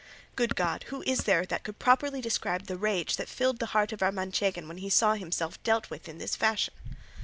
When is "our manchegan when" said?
4.01-4.79